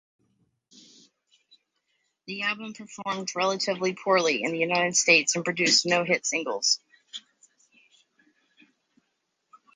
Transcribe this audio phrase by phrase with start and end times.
[2.25, 6.79] The album performed relatively poorly in the United States and produced no hit singles.